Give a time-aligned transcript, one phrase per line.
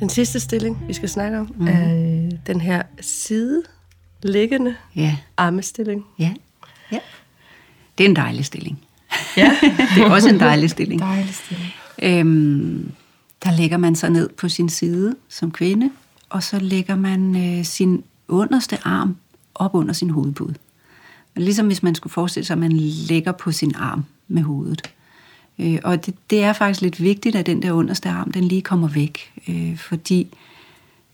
[0.00, 1.66] Den sidste stilling, vi skal snakke om, mm.
[1.66, 5.16] er øh, den her sideliggende ja.
[5.36, 6.04] armestilling.
[6.18, 6.34] Ja.
[6.92, 6.98] ja.
[7.98, 8.78] Det er en dejlig stilling.
[9.36, 9.56] Ja.
[9.94, 11.00] det er også en dejlig stilling.
[11.00, 11.72] Dejlig stilling.
[12.02, 12.92] Øhm,
[13.44, 15.90] der lægger man sig ned på sin side som kvinde,
[16.28, 19.16] og så lægger man øh, sin underste arm
[19.54, 20.54] op under sin hovedpude.
[21.36, 22.72] Ligesom hvis man skulle forestille sig, at man
[23.08, 24.82] lægger på sin arm med hovedet.
[25.58, 28.62] Øh, og det, det er faktisk lidt vigtigt, at den der underste arm, den lige
[28.62, 30.26] kommer væk, øh, fordi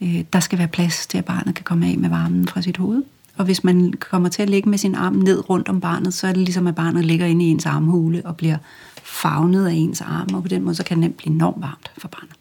[0.00, 2.76] øh, der skal være plads til, at barnet kan komme af med varmen fra sit
[2.76, 3.02] hoved.
[3.36, 6.26] Og hvis man kommer til at ligge med sin arm ned rundt om barnet, så
[6.26, 8.56] er det ligesom, at barnet ligger inde i ens armhule og bliver
[9.02, 11.92] favnet af ens arm, og på den måde så kan det nemt blive enormt varmt
[11.98, 12.36] for barnet.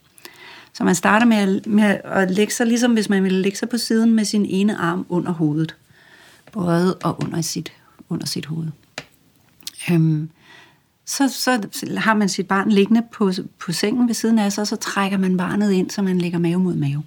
[0.73, 3.69] Så man starter med at, med at lægge sig, ligesom hvis man ville lægge sig
[3.69, 5.75] på siden med sin ene arm under hovedet.
[6.51, 7.71] Både og under sit,
[8.09, 8.67] under sit hoved.
[9.91, 10.29] Øhm,
[11.11, 11.67] så, så
[11.97, 15.17] har man sit barn liggende på, på sengen ved siden af sig, og så trækker
[15.17, 17.03] man barnet ind, så man lægger mave mod mave.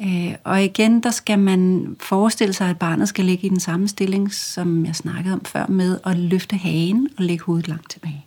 [0.00, 3.88] Øh, og igen, der skal man forestille sig, at barnet skal ligge i den samme
[3.88, 8.24] stilling, som jeg snakkede om før, med at løfte hagen og lægge hovedet langt tilbage.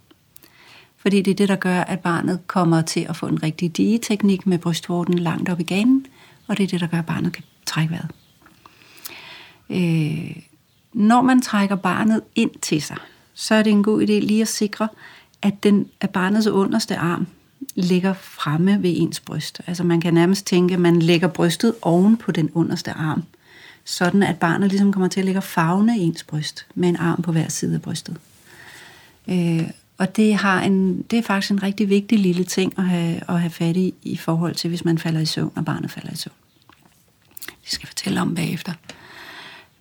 [0.97, 4.47] Fordi det er det, der gør, at barnet kommer til at få en rigtig digeteknik
[4.47, 6.05] med brystvorten langt op i ganen,
[6.47, 8.11] og det er det, der gør, at barnet kan trække vejret.
[9.69, 10.35] Øh,
[10.93, 12.97] når man trækker barnet ind til sig,
[13.33, 14.87] så er det en god idé lige at sikre,
[15.41, 17.27] at, den, at barnets underste arm
[17.75, 19.61] ligger fremme ved ens bryst.
[19.67, 23.23] Altså man kan nærmest tænke, at man lægger brystet oven på den underste arm,
[23.85, 27.31] sådan at barnet ligesom kommer til at ligge fagne ens bryst med en arm på
[27.31, 28.17] hver side af brystet.
[29.27, 33.21] Øh, og det, har en, det er faktisk en rigtig vigtig lille ting at have,
[33.29, 36.13] at have fat i, i forhold til, hvis man falder i søvn, og barnet falder
[36.13, 36.33] i søvn.
[37.45, 38.73] Det skal jeg fortælle om bagefter.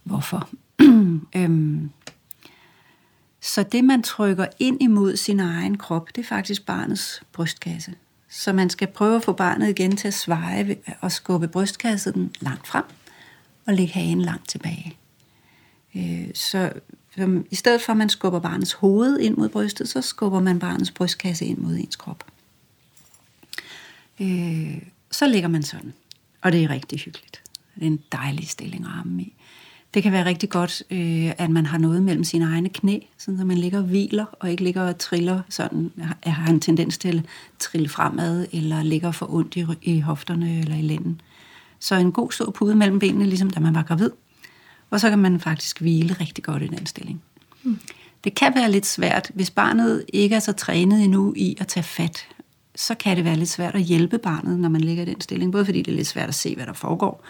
[0.04, 0.48] Hvorfor?
[1.36, 1.90] øhm,
[3.54, 7.94] så det, man trykker ind imod sin egen krop, det er faktisk barnets brystkasse.
[8.28, 12.66] Så man skal prøve at få barnet igen til at sveje og skubbe brystkassen langt
[12.66, 12.84] frem
[13.66, 14.96] og lægge hagen langt tilbage.
[15.96, 16.72] Øh, så
[17.50, 20.90] i stedet for, at man skubber barnets hoved ind mod brystet, så skubber man barnets
[20.90, 22.24] brystkasse ind mod ens krop.
[24.20, 25.92] Øh, så ligger man sådan,
[26.40, 27.42] og det er rigtig hyggeligt.
[27.74, 29.34] Det er en dejlig stilling at ramme i.
[29.94, 33.40] Det kan være rigtig godt, øh, at man har noget mellem sine egne knæ, sådan
[33.40, 36.98] at man ligger og hviler, og ikke ligger og triller sådan, har- har en tendens
[36.98, 37.24] til at
[37.58, 41.20] trille fremad, eller ligger for ondt i, i hofterne eller i lænden.
[41.80, 44.10] Så en god stor pude mellem benene, ligesom da man var gravid.
[44.90, 47.22] Og så kan man faktisk hvile rigtig godt i den stilling.
[47.62, 47.78] Mm.
[48.24, 51.84] Det kan være lidt svært, hvis barnet ikke er så trænet endnu i at tage
[51.84, 52.26] fat,
[52.80, 55.52] så kan det være lidt svært at hjælpe barnet, når man ligger i den stilling.
[55.52, 57.24] Både fordi det er lidt svært at se, hvad der foregår,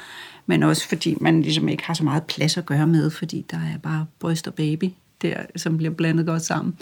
[0.47, 3.57] men også fordi man ligesom ikke har så meget plads at gøre med, fordi der
[3.57, 4.91] er bare bryst og baby,
[5.23, 6.77] der, som bliver blandet godt sammen.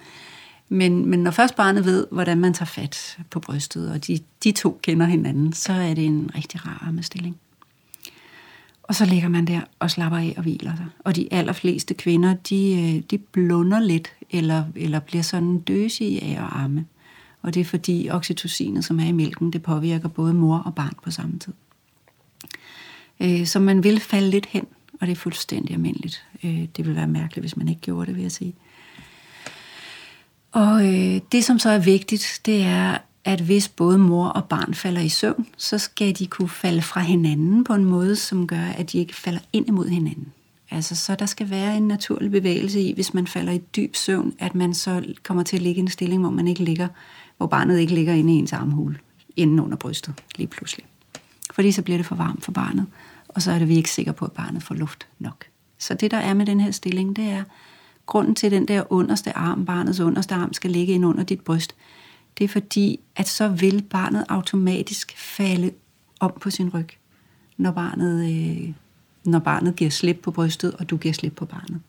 [0.68, 4.52] Men, men når først barnet ved, hvordan man tager fat på brystet, og de, de
[4.52, 7.36] to kender hinanden, så er det en rigtig rar armestilling.
[8.82, 10.86] Og så ligger man der og slapper af og hviler sig.
[11.04, 16.30] Og de allerfleste kvinder, de, øh, de blunder lidt, eller, eller bliver sådan døsige af
[16.30, 16.86] at arme.
[17.42, 20.94] Og det er fordi oxytocinet, som er i mælken, det påvirker både mor og barn
[21.04, 21.52] på samme tid.
[23.20, 24.66] Øh, Så man vil falde lidt hen,
[25.00, 26.24] og det er fuldstændig almindeligt.
[26.44, 28.54] Øh, Det vil være mærkeligt, hvis man ikke gjorde det, vil jeg sige.
[30.52, 34.74] Og øh, det, som så er vigtigt, det er, at hvis både mor og barn
[34.74, 38.64] falder i søvn, så skal de kunne falde fra hinanden på en måde, som gør,
[38.64, 40.32] at de ikke falder ind imod hinanden.
[40.70, 44.34] Altså, så der skal være en naturlig bevægelse i, hvis man falder i dyb søvn,
[44.38, 46.88] at man så kommer til at ligge i en stilling, hvor man ikke ligger,
[47.36, 48.98] hvor barnet ikke ligger inde i ens armhule,
[49.36, 50.86] inden under brystet, lige pludselig.
[51.52, 52.86] Fordi så bliver det for varmt for barnet,
[53.28, 55.44] og så er det vi ikke sikre på, at barnet får luft nok.
[55.78, 57.44] Så det, der er med den her stilling, det er,
[58.06, 61.74] grunden til den der underste arm, barnets underste arm, skal ligge ind under dit bryst,
[62.38, 65.70] det er fordi, at så vil barnet automatisk falde
[66.20, 66.88] om på sin ryg,
[67.56, 68.72] når barnet, øh,
[69.24, 71.80] når barnet giver slip på brystet, og du giver slip på barnet.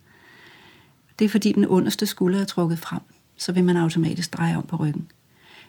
[1.19, 3.01] Det er fordi, den underste skulder er trukket frem,
[3.37, 5.07] så vil man automatisk dreje om på ryggen.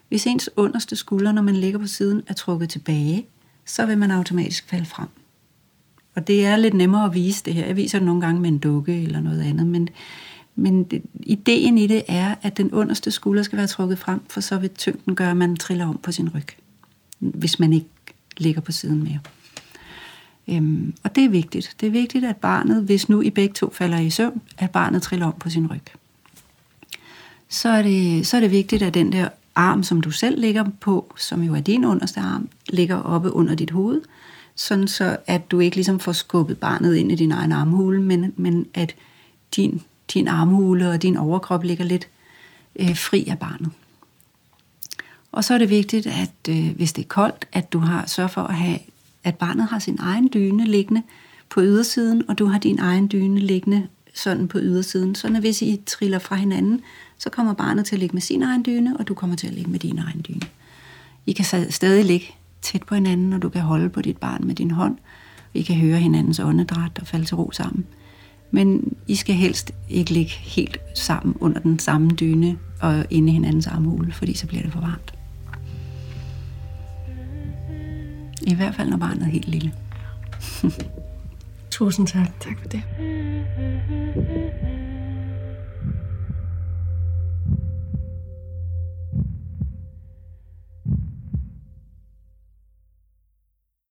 [0.09, 3.27] Hvis ens underste skulder, når man ligger på siden, er trukket tilbage,
[3.65, 5.09] så vil man automatisk falde frem.
[6.15, 7.67] Og det er lidt nemmere at vise det her.
[7.67, 9.89] Jeg viser det nogle gange med en dukke eller noget andet, men,
[10.55, 14.41] men det, ideen i det er, at den underste skulder skal være trukket frem, for
[14.41, 16.47] så vil tyngden gøre, at man triller om på sin ryg,
[17.19, 17.89] hvis man ikke
[18.37, 19.19] ligger på siden mere.
[20.49, 21.77] Øhm, og det er vigtigt.
[21.81, 25.03] Det er vigtigt, at barnet, hvis nu I begge to falder i søvn, at barnet
[25.03, 25.83] triller om på sin ryg.
[27.49, 30.65] Så er det, så er det vigtigt, at den der arm, som du selv ligger
[30.81, 34.01] på, som jo er din underste arm, ligger oppe under dit hoved,
[34.55, 38.33] sådan så at du ikke ligesom får skubbet barnet ind i din egen armhule, men,
[38.37, 38.95] men at
[39.57, 39.83] din,
[40.15, 42.09] din armhule og din overkrop ligger lidt
[42.77, 43.71] øh, fri af barnet.
[45.33, 48.31] Og så er det vigtigt, at øh, hvis det er koldt, at du har sørg
[48.31, 48.79] for at have,
[49.25, 51.03] at barnet har sin egen dyne liggende
[51.51, 55.15] på ydersiden, og du har din egen dyne liggende sådan på ydersiden.
[55.15, 56.81] Så når hvis I triller fra hinanden,
[57.19, 59.55] så kommer barnet til at ligge med sin egen dyne, og du kommer til at
[59.55, 60.41] ligge med din egen dyne.
[61.27, 62.27] I kan stadig ligge
[62.63, 64.97] tæt på hinanden, og du kan holde på dit barn med din hånd.
[65.55, 67.87] I kan høre hinandens åndedræt og falde til ro sammen.
[68.51, 73.33] Men I skal helst ikke ligge helt sammen under den samme dyne og inde i
[73.33, 75.20] hinandens armhule, fordi så bliver det for varmt.
[78.51, 79.73] I hvert fald, når barnet er helt lille.
[81.71, 82.41] Tusind tak.
[82.41, 82.83] Tak for det.